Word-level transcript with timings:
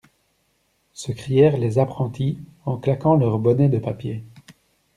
Se 0.93 1.11
crièrent 1.11 1.59
les 1.59 1.77
apprentis 1.77 2.39
en 2.65 2.75
claquant 2.77 3.13
leurs 3.13 3.37
bonnets 3.37 3.69
de 3.69 3.77
papier. 3.77 4.23